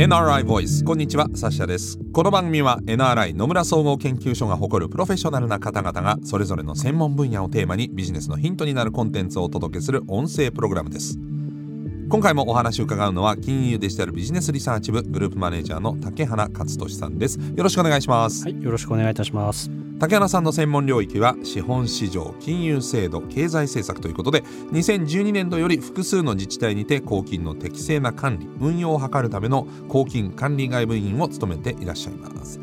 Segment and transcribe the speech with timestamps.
[0.00, 1.98] NRI ボイスこんにちはサッシャです。
[2.14, 11.18] この番組は NRI 野村総合研究所が誇るプロフェッショナルな方々がそれぞれの専門分野をテーマにビジネスのヒントになるコンテンツをお届けする音声プログラムです。
[12.08, 17.38] 今回もお話を伺うのは金融デジタルビジネスリサーチ部グループマネージャーの竹花勝利さんです。
[17.38, 18.44] よろしくお願いします。
[18.44, 19.70] はい、よろしくお願いいたします。
[20.00, 24.42] 竹花さんの専門領域は資本市場金融制度経済政策ということで
[24.72, 32.58] 2012年度より複数の自治体にて公金の適正な管理運用を図るための公金管理外部委員を務めていらっしゃいます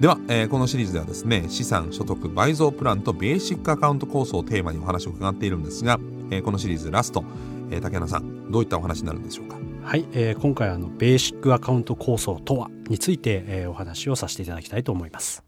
[0.00, 6.00] では、えーこのシリーズではですね資産所得倍増プランとベーシックアカウント構想をテーマにお話を伺っているんですが、
[6.32, 7.22] えーこのシリーズラスト、
[7.70, 9.56] えー竹花さんどういったお話になるんでしょうか？
[9.84, 15.44] はい、えー今回はあのベーシックアカウント構想とはについて、えーお話をさせていただきたいと思います。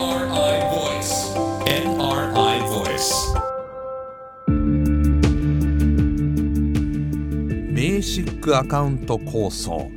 [0.00, 1.34] NRI Voice.
[1.66, 3.34] NRI Voice.
[7.74, 9.90] ベーシックアカウント構想、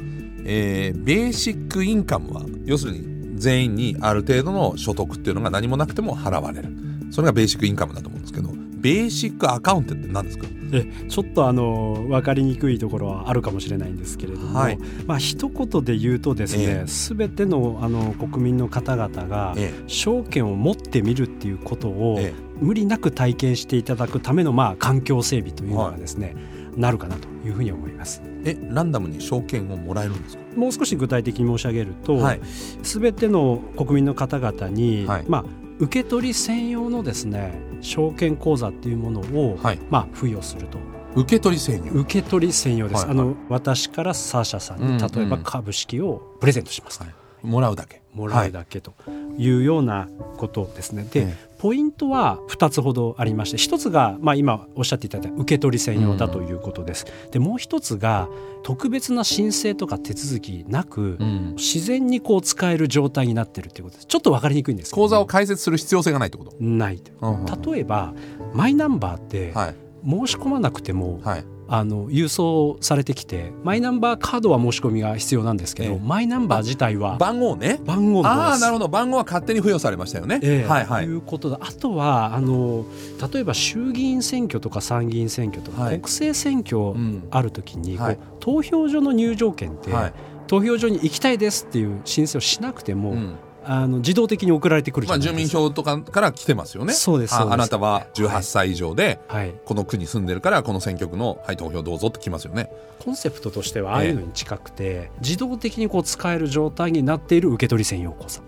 [0.43, 6.69] えーベーシックインカムは要するに全員にある程度の所得っていうのが何もなくても払われる
[7.09, 8.52] それがベーシックインカムだと思うんですけど
[8.83, 10.45] ベーシックアカウントって何ですか？
[10.69, 14.77] でちょっとあの分かりにくいところはあるかもしれないんですけれども、はい。
[15.07, 16.87] まあ一言で言うとですね、ええ。
[16.87, 26.35] すべてのあの国民の方々がえ証券を持ってみるっていうことを、え無理なく体験していただくためのまあ環境整備というのがですね、
[26.75, 28.21] なるかなというふうに思います。
[28.43, 30.43] えランダムに証券をもらえるんですか？
[30.57, 32.41] もう少し具体的に申し上げると、はい。
[32.83, 35.25] すべての国民の方々に、はい。
[35.29, 35.45] まあ、
[35.79, 37.53] 受け取り専用のですね
[37.83, 39.79] 証券口座っていうものを、はい。
[39.89, 40.77] まあ、付与すると。
[41.15, 47.13] 受け取り制御受け取り専用です、はいあの私からサーシャさんにうん例えばうん株式をプレゼントします、はい。
[47.43, 48.01] もらうだけ。
[48.13, 48.93] もらうだけと
[49.37, 51.03] いうようなことですね。
[51.03, 57.05] で、えポイントは2つほどありまして1つが、まあ、今おっしゃっていただいた受け取り専用だということです。
[57.31, 58.27] でもう1つが
[58.63, 61.53] 特別な申請とか手続きなく、うん。
[61.55, 64.07] 自然にこう使える状態になってるっていうことです。
[64.07, 65.03] ちょっと分かりにくいんですけど。
[65.03, 66.53] 口座を開設する必要性がないってこと？
[66.59, 67.13] ないと。
[67.21, 67.61] うんうん。
[67.61, 68.13] 例えば
[68.53, 69.75] マイナンバーってはい。
[70.05, 75.99] 申し込まなくても、はいあの郵送されてきてマイナンバーカードは申し込みが必要なんですけど、ええ。
[76.03, 77.79] マイナンバー自体は番号ね。
[77.83, 78.87] 番号ああなるほど。
[78.87, 80.69] 番号は勝手に付与されましたよね、ええ。
[80.69, 81.05] はいはい。
[81.05, 81.57] ということだ。
[81.61, 82.85] あとはあの
[83.33, 85.91] 例えば衆議院選挙とか参議院選挙とか、はい。
[85.93, 90.13] 国政選挙うんあるときに、はいこう投票所の入場券って、はい。
[90.45, 93.35] 投票所に行きたいですっていう申請をしなくても、うん
[93.65, 95.47] あの自動的に送られてくるじまあ、住民。
[95.47, 102.71] 票とかから来てますよねあそうですそうですあなたは18歳以上で、はい、この区に住んでるからこの選挙区の、はい、投票どうぞって来ますよね。
[102.99, 108.41] コンセプトとしてはああいうのに近くて、自動的にこう使える状態になっている受け取り専用口座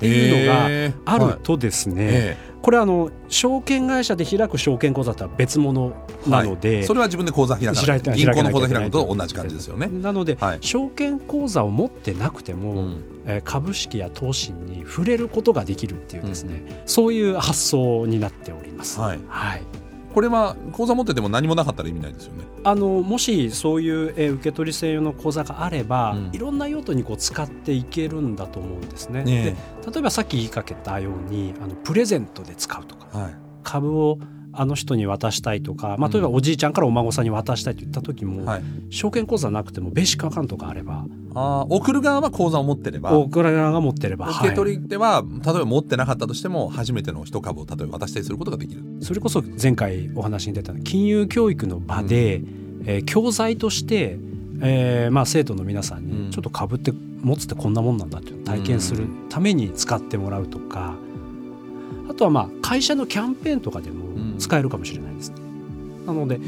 [0.00, 5.92] っていうのがあるとですね、えこれあの証券会社で開く証券口座とは別物
[6.26, 6.84] えなので、はい。
[6.84, 9.14] それは自分で口座開かない開いて銀行の口座開くのと。
[9.14, 9.88] 同じ感じですよね。
[9.88, 10.58] なので、はい。
[10.60, 13.04] 証券口座を持ってなくても、うん。
[13.26, 18.98] えー株式や投資に触れることができるっていうですね、そういう発想になっております。
[18.98, 19.20] はい。
[19.28, 19.62] はい
[20.14, 22.44] これは口座持ってても何もなかったら意味ないですよね。
[22.64, 29.22] あのもしそういう、えー受け取り専用の口座があれば、うんいろんな用途にこう使っていけるんだと思うんですね。
[29.24, 34.18] ねで例えばさっき言いかけたようにあのプレゼントで使うとかはい株を
[34.52, 36.12] あの人に渡したいとか、まあ、うん。
[36.12, 43.16] 例えばおじいちゃんからお孫さんに渡したいといった時も、はい、証券口座なくてもベーシックアカウントがあればあー送る側は口座を持ってれば。
[43.16, 48.82] お蔵が持ってれば、受け取り手は、例えば持ってなかったとしても初めての一株を例えば渡したりすることができる。
[49.00, 52.42] それこそ前回お話に出た金融教育の場で、
[52.86, 54.18] えー教材として、
[54.62, 56.26] えーまあ、生徒の皆さんうん。
[56.26, 60.94] にちょっと株って持つってこんなもんなんだって体験するために使ってもらうとか
[62.08, 63.98] あとはまあ会社のキャンペーンとかでうん。
[63.98, 64.06] も
[64.40, 65.36] 使えるかもしれないですね。
[66.06, 66.40] なので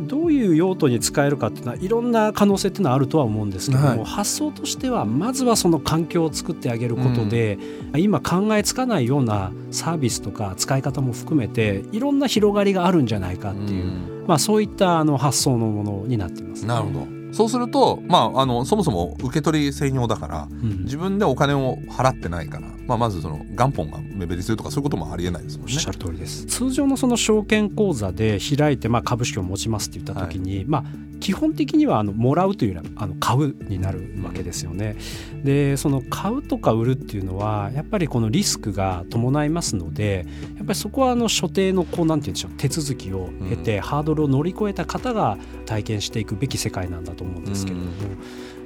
[0.00, 7.58] どういう用途に使えるかっていうのはいろんな可能性っていうのはあるとは思うんですけども、はい発想としてはまずはその環境を作ってあげることで、
[7.96, 16.64] 今考えつかないようなサービスとか使い方も含めていろんな広がりがあるんじゃないかっていう、うんまあ、そういったあの発想のものになっています。
[16.64, 17.21] なるほど。
[17.32, 25.90] そうすると、まあ、あのそもそも受け取り専用だからうん自分でお金を払ってないから、まあ、まずその元本が目減りするとかそういうこともありえないですもんねおっしゃ。
[25.90, 30.84] る通りです通常のその証券口座で開いてまあ株式を持ちますって言った時に、まあ
[31.22, 34.96] 基本的にはあのもらうというよりはあの買うになるわけですよね。
[35.44, 40.26] でその買うとか売るっていうのはやっぱりこのリスクが伴いますので
[40.56, 47.92] やっぱりそこはあの所定のこうなんて言うんでしょう手続きを経て、ハードルを乗り越えた方が体験していくべき世界なんだと思うんですけれども。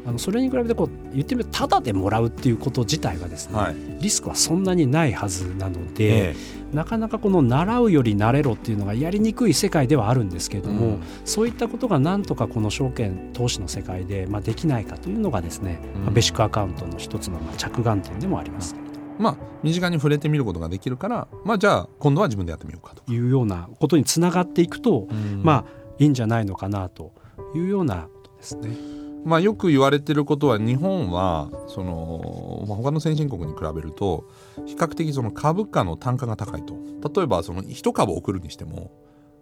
[0.07, 3.75] あのそれに比べてこう言ってみるとタダでもらうっていうこと自体がですね、はい。
[4.01, 6.37] リスクはそんなにないはずなので、え
[6.73, 11.03] なかなかこの習うより慣れろっていうのがやりにくい世界ではあるんですけれども、うん。
[11.25, 16.03] そういったことがなんとかこの証券投資の世界で、まあ、できないかというのがですね、うん。
[16.03, 18.75] まあベーシックアカウントの一つのまあ着眼点でもあります。
[18.75, 25.09] けれどまあ身近に触れてみることができるからまあじゃあ今度は自分でやってみようかと、いうようなことにつながっていくと、
[25.43, 27.13] まあいいんじゃないのかなと
[27.55, 28.09] いうような
[28.55, 28.77] ですね。
[29.25, 34.25] まあ、よく言われてることは日本はその、まあ、他の先進国に比べると
[34.67, 36.77] 比較的その株価の単価が高いと
[37.13, 38.93] 例えばその1株送るにしても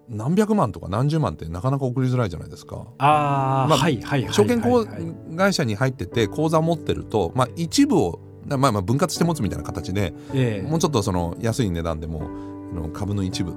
[0.09, 2.87] 何百万とか何十万ってなかなか送りづらいじゃないですか。
[2.99, 4.63] ああ、まあはいはいはいはい証券
[5.37, 12.29] 会社に入ってて口座を持ってると、まあ、一部をまあまあ分割して持つみたいな形でええもうちょっとその安い値段でも
[12.93, 13.53] 株の一部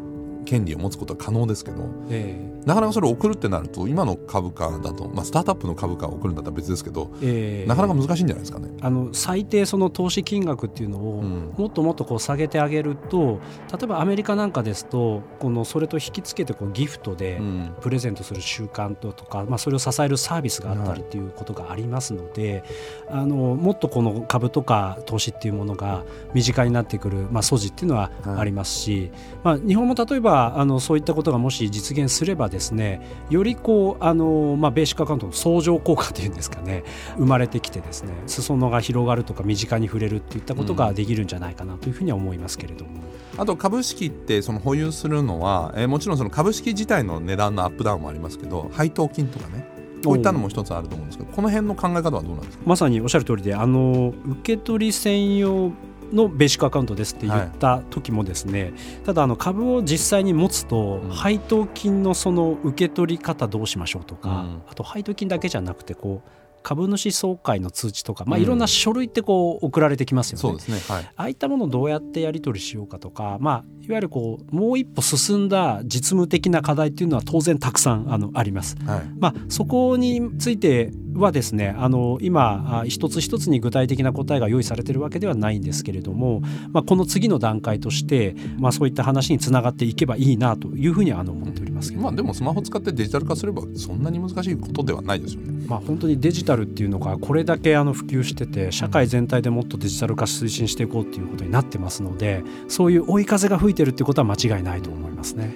[0.47, 7.63] 権利を持つことは可能ですけどえなかなかそれを送るってなると今の株価だと、まあ、スタートアップの株価を送るんだったら別ですけどええ。
[7.63, 8.69] えなかなか難しいんじゃないですかね。
[8.81, 11.53] あの最低その投資金額っていうのをうん。
[11.57, 13.39] もっともっとこう下げてあげると
[13.71, 17.73] 例えばアメリカなんかですとこのそれと引き付けてこうギフトでうん。
[17.81, 22.63] プレゼントする習慣ととか、まあ、それを支えるサービスがあったりっていうことがありますので、
[23.09, 26.03] あのもっとこの株とか投資っていうものが
[26.33, 28.39] 身近になってくる、まあ、素地っていうのははい。
[28.39, 29.11] ありますし、
[29.43, 36.83] まあ、日本も例えばあのそういったことがもし実現すればですねよりこうあの、まあ、ベーシックアカウントの相乗効果というんですかね
[37.17, 42.91] 生まれてきてですね裾野が広がるとか身近に触れるっていったことができるんじゃないかなというふうには思いますけれども。
[43.37, 49.67] あと株式ってその保有するのは、えーもちろんその株式自体の値段のアップダウンもありますけど配当金とかね
[50.03, 52.63] こういったのも一つあると思うんですけどこの辺の考え方はどうなんですか？
[52.65, 55.71] まさにおっしゃる通りであの受け取り専用
[56.13, 58.73] のベーシックアカウントですって言った時もですね、
[59.05, 61.09] ただあの株を実際に持つとうん。
[61.09, 64.61] 配当金のその受け取り方どうしましょうとか、うん。
[64.69, 66.29] あと配当金だけじゃなくてこう
[66.63, 68.43] 株主総会の通知とか、まあ、うん。
[68.43, 70.41] いろんな書類ってこう送られてきますよね。
[70.41, 71.05] そうですねはい。
[71.05, 78.75] ああいったものをどうやってやり取りしようかとか、まあ、いわゆるこうもう一歩進んだ実務的な課題っていうのは当然たくさんあのあります。
[78.85, 79.01] はい。
[79.17, 86.41] まあ、そこについてはですねあの今あ一つ一つに具体的な答えが用意されているわけではないんですけれども、
[86.71, 95.65] まあ、この次の段階として、まあ、そういった話につながっていけばいいなというふうにはあの思っておりますけど、まあでもスマホ使ってデジタル化すればそんなに難しいことではないですよね。
[95.67, 105.55] まあ、本当にデジタルっていうのがこれだけあの普及してて社会全体でもっとデジタル化推進していこうっていうことになってますのでそういう追い風が吹いてるっていうことは間違いないと思いますね。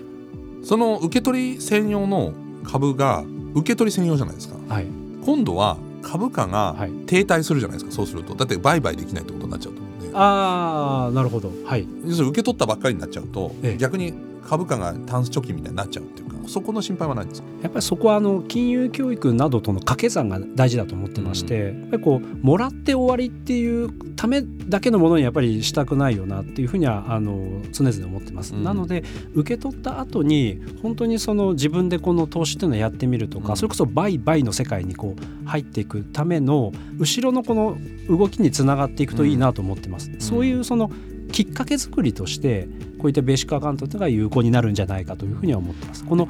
[0.63, 2.33] その受け取り専用の
[2.63, 3.23] 株が
[3.55, 4.55] 受け取り専用じゃないですか。
[4.69, 4.85] はい、
[5.25, 6.91] 今度は株価がはい。
[7.05, 8.33] 停滞するじゃないですかそうすると。
[8.35, 10.09] だって売買できないってことになっちゃうと思うんで。
[10.13, 13.77] あーなるほど、はい、要するに受け取ったばっかりになっちゃうとええ。
[13.77, 14.13] 逆に
[14.47, 17.47] 株価がタンス貯金みたいになっちゃうっていうかそこの心配はないんですか？
[17.61, 28.55] やっぱりそこはあの金融教育などとの掛け算が大事だと思ってまして、やっぱりこうもらって終わりっていうためだけのものにやっぱりしたくないよなっていうふうにはあの常々思ってます。
[28.55, 28.63] うん。
[28.63, 29.03] なので
[29.35, 33.57] 受け取った後に本当にその自分でこの投資っていうのをやってみるとか、うん。
[33.57, 37.77] それこそ売買の世界にこう入っていくための後ろのこの
[38.09, 40.09] 動きにつながっていくといいなと思ってます。
[40.19, 40.91] そういうその
[41.31, 42.67] きっかけ作りとして
[42.99, 46.05] こういったベーシックアカウントというのが有効になるんじゃないかというふうには思ってます。
[46.05, 46.27] この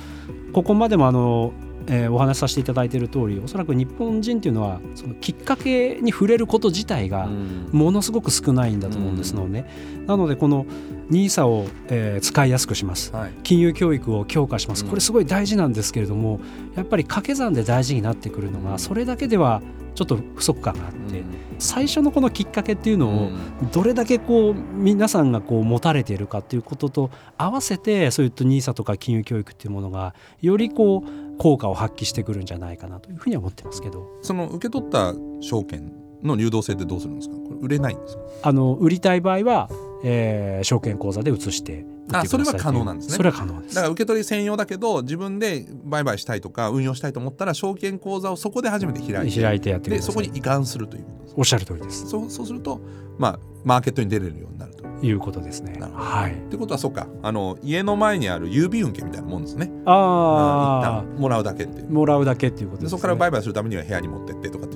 [0.53, 1.53] ここまでもあの、
[1.87, 7.27] えーお話しさせていただいている通りおそらく日本人っていうのはそのきっかけに触れること自体が
[7.71, 9.65] ものすごく少ないんだと思うんですので、
[10.07, 10.65] なのでこの
[11.09, 13.11] NISA を、えー使いやすくします。
[13.13, 13.31] はい。
[13.43, 14.83] 金融教育を強化します。
[14.83, 14.89] うん。
[14.89, 16.39] これすごい大事なんですけれども
[16.75, 19.61] やっぱり掛け算で大事になってくるのがそれだけでは
[19.95, 21.23] ちょっと不足感があって
[21.59, 23.29] 最初のこのきっかけっていうのを
[23.73, 34.07] どれだけこう皆さんがこう持たれているかっていうことと合わせてそういった NISA とか金融教育っていうものがよりこう効果を発揮してくるんじゃないかなというふうには思ってますけど。
[34.21, 35.91] その受け取った証券
[36.23, 37.35] の流動性ってどうするんですか？
[37.35, 38.21] これ売れないんですか？
[38.43, 39.69] あの売りたい場合は、
[40.03, 43.15] えー証券口座で移してあそれは可能なんですね。
[43.15, 43.75] それは可能です。
[43.75, 51.03] だから受け取り専用だけど自分で売買したいとか運用したいと思ったら証券口座をそこで初めて開いて開いてやってでそこに移管するという。
[51.03, 52.09] ことですおっしゃる通りです。
[52.09, 52.81] そうそうすると
[53.17, 54.81] まあマーケットに出れるようになると。
[55.03, 55.79] いうことですね。
[55.95, 56.33] はい。
[56.33, 57.07] ってことはそうか。
[57.23, 59.71] あの家の前にある郵便受けみたいなもんですね。
[59.85, 62.69] あ一旦もらうだけっていうあもらうだけっていう。
[62.69, 64.69] ことですそこから売買するためには部屋に持ってってとかっ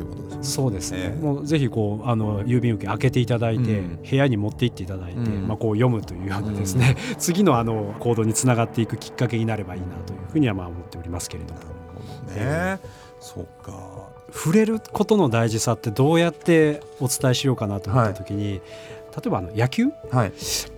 [0.46, 1.22] そうですね、ええ。
[1.22, 4.00] もうぜひこうあの郵便受け開けていただいて、うん。
[4.10, 5.48] 部屋に持って行っていただいて、うん。
[5.48, 11.60] まあ、こう読むというようなですね、次のあの行動につながっていくきっかけになればいいなというふうにはまあ思っておりますけれども。
[11.60, 11.72] なる
[12.08, 12.80] ほどね、
[13.20, 13.74] そうか。
[14.32, 18.62] 触れることの大事さってどうやってお伝えしようかなと思った時に、例
[19.28, 19.88] えばあの野球？
[20.12, 20.34] はい。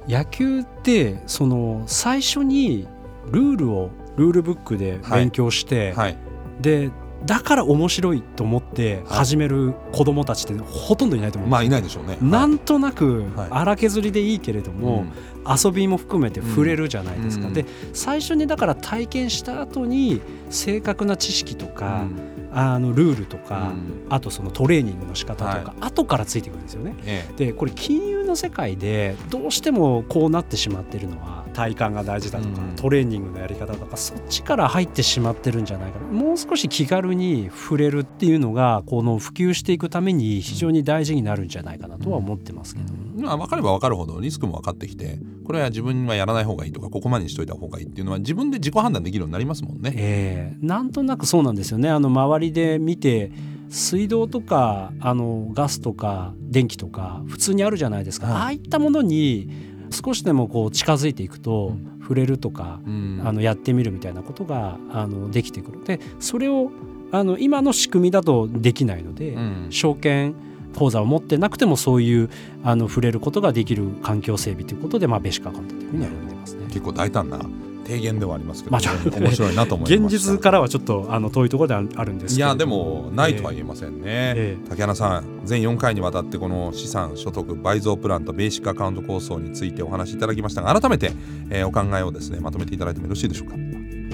[0.07, 2.87] 野球ってその最初に
[3.31, 6.17] ルールをルールブックで勉強して、はい。
[6.61, 6.91] で
[7.27, 12.17] だから面白いと思って始める子供たちってほとんどいないと思うんですまあいないでしょうね。
[12.21, 13.47] なんとなくはい。
[13.51, 15.05] 荒削りでいいけれども、
[15.45, 17.53] 遊びも含めて触れるじゃないですか、うん。
[17.53, 22.05] で最初にだから体験した後に正確な知識とか、
[22.53, 23.73] あのルールとか、
[24.09, 26.95] あとそのトレーニングの仕方とか、後からついてくるんですよね。
[27.05, 27.25] え。
[27.35, 32.75] でこれ金融の世界でどうしてもこうなってしまってるのは体幹が大事だとか、うん。
[32.75, 36.05] トレーニングのやり方とかそっちから入ってしまってるんじゃないかな。
[36.05, 49.93] もう少し気軽に触れるっていうのがこの普及していくために非常に大事になるんじゃないかなとは思ってますけど、えまあ分かれば分かるほどリスクも分かってきてこれは自分はやらない方がいいとかここまでにしといた方がいいっていうのは自分で自己判断できるようになりますもんね。
[49.95, 50.57] ええ。
[50.65, 51.89] なんとなくそうなんですよね。
[51.89, 53.31] あの周りで見て
[53.69, 58.35] 水道とかあのガスとか電気とか普通にあるじゃないですか、はい。
[58.35, 59.49] ああいったものに
[59.91, 63.21] 少しでもこう近づいていくと、う触れるとか、うん。
[63.25, 65.83] あのやってみるみたいなことがあのできてくる。
[65.83, 66.71] でそれを
[67.11, 69.67] あの今の仕組みだとできないので、うん。
[69.69, 70.33] 証券
[70.75, 72.29] 口座を持ってなくてもそういう
[72.63, 76.65] あの触れることができる環境整備ということで、まあ、ベーシックアカウントというふうには呼んでますね。
[76.67, 77.39] 結構大胆な
[77.87, 80.05] 提言ではありますけど、まあ面白いなと思いま。
[80.07, 84.03] 現実からはちょっとあの遠いところでああるんですいやでもないとは言えませんね、
[84.35, 91.11] え竹花さん全4回にわたってこの資産所得倍増プランとベーシックアカウント構想についてお話しいただきましたが改めて、
[91.49, 93.55] えーお考えをですねまとめていただいてもよろしいでしょうか？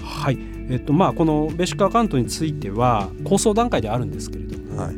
[0.04, 0.38] はい、
[0.70, 4.96] えっとまあこのベーシックアカウントについては構想段階であるんですけれども、はい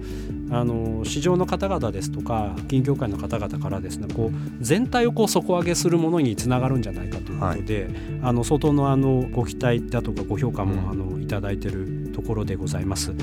[0.51, 7.89] あの市場の方々ですとか金業界の方々からですねこう全体をこう底上げするものにつながるんじゃないかということで、
[8.21, 10.89] あの相当のあのご期待だとかご評価も、うん。
[10.89, 13.13] あのいただいているところでございます。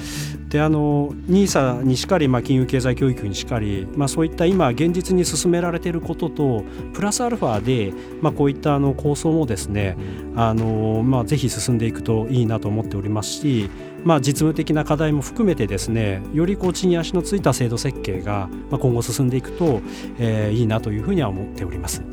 [0.49, 9.97] であの NISA にしかり、まあ、金融経済教育にしかり、まあ、そういった今現実に進められていることとプラスアルファで、まあ、こういったあの構想もですね
[10.37, 13.71] あの、まあ、ぜひ進んでいくといいなと思っておりますし、
[14.05, 19.81] まあ、実務的な課題も含めてですねよりこう地に足のついた制度設計が、ま、今後進んでいくと、
[20.19, 22.12] えーいいなというふうには思っております。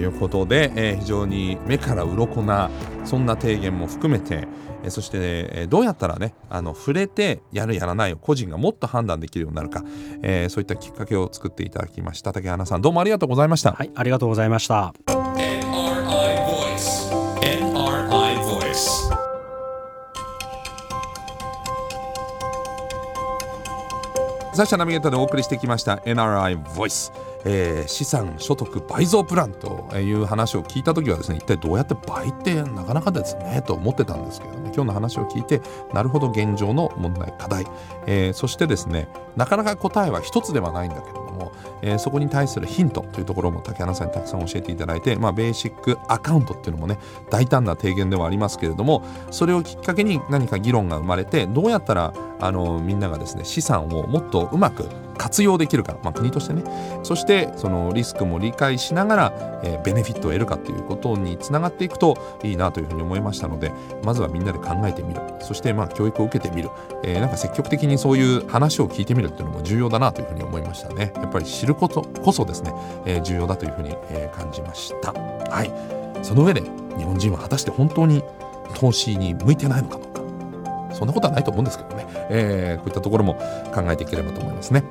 [0.00, 2.70] ということで、えー非常に目から鱗な
[3.04, 4.48] そんな提言も含めて、
[4.82, 9.84] えーそして、えーどうやったらねあの触れてやるやらないを個人がもっと判断できるようになるか、
[10.22, 13.72] えーそういったきっかけを作っていただきました竹花さんどうもありがとうございました。
[13.72, 15.19] はい、ありがとうございました。
[24.60, 27.12] ザ・シャナビゲータでお送りしてきました NRI Voice、
[27.46, 34.70] えー資産所得倍増プランという話を聞いた時はですね一体どうやって倍ってなかなかですねと思ってたんですけどね。
[34.74, 35.62] 今日の話を聞いて
[35.94, 37.66] なるほど現状の問題課題、
[38.06, 46.98] えーそしてですねなかなか答えは一つではないんだけれども、えーそこに対するヒントというところも竹花さんにたくさん教えていただいて、まあ、ベーシックアカウントっていうのもね
[47.30, 56.64] 大胆な提言ではありますけれどもそれをきっかけに何か議論が生まれてどうやったらあのみんながですね資産をもっとうまく活用できるか、まあ、国としてね。
[57.02, 65.20] そしてそのリスクも理解しながら、えーベネフィットを得るかということにつながっていくといいなというふうに思いましたのでまずはみんなで考えてみる。
[65.40, 66.70] そしてまあ教育を受けてみる、
[67.04, 71.12] えーなんか積極的にそういう話を聞いてみるっていうのも重要だなというふうに思いましたね。
[71.16, 72.72] やっぱり知ることこそですね、
[73.04, 75.12] えー重要だというふうに、え感じました。
[75.12, 75.72] はい。
[76.24, 76.62] その上で
[76.96, 78.22] 日本人は果たして本当に
[78.74, 80.09] 投資に向いてないのかどうか
[80.92, 83.34] そんなことはないと思うんですけどね、えーこういったところも
[83.74, 84.84] 考えていければと思いますね。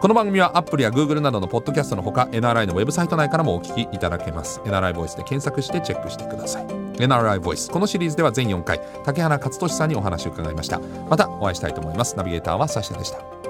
[0.00, 4.60] この番組は Apple や Google などのポッドキャストのほか NRI のウェブサイト内からもお聞きいただけます。
[4.64, 6.66] NRI ボイスで検索してチェックしてください。
[6.66, 7.70] NRI ボイス。
[7.70, 10.80] このシリーズでは全4回竹原勝利さんにお話を伺いました。
[11.08, 12.16] またお会いしたいと思います。
[12.16, 13.41] ナビゲーターはサシでした。